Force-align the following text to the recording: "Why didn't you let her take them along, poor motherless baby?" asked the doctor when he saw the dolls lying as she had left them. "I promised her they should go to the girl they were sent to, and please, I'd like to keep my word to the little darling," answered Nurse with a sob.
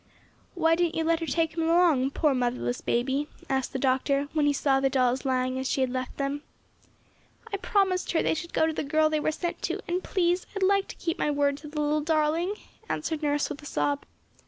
"Why 0.55 0.73
didn't 0.73 0.95
you 0.95 1.03
let 1.03 1.19
her 1.19 1.27
take 1.27 1.51
them 1.53 1.65
along, 1.65 2.09
poor 2.09 2.33
motherless 2.33 2.81
baby?" 2.81 3.27
asked 3.47 3.71
the 3.71 3.77
doctor 3.77 4.29
when 4.33 4.47
he 4.47 4.51
saw 4.51 4.79
the 4.79 4.89
dolls 4.89 5.25
lying 5.25 5.59
as 5.59 5.69
she 5.69 5.81
had 5.81 5.91
left 5.91 6.17
them. 6.17 6.41
"I 7.53 7.57
promised 7.57 8.11
her 8.13 8.23
they 8.23 8.33
should 8.33 8.51
go 8.51 8.65
to 8.65 8.73
the 8.73 8.83
girl 8.83 9.11
they 9.11 9.19
were 9.19 9.31
sent 9.31 9.61
to, 9.61 9.79
and 9.87 10.03
please, 10.03 10.47
I'd 10.55 10.63
like 10.63 10.87
to 10.87 10.95
keep 10.95 11.19
my 11.19 11.29
word 11.29 11.57
to 11.57 11.67
the 11.67 11.79
little 11.79 12.01
darling," 12.01 12.55
answered 12.89 13.21
Nurse 13.21 13.47
with 13.47 13.61
a 13.61 13.67
sob. 13.67 14.05